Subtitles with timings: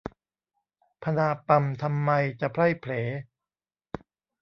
[1.03, 2.09] พนาปำทำไม
[2.41, 2.91] จะไพล่เผล